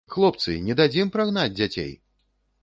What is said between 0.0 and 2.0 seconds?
Хлопцы, не дадзім прагнаць дзяцей?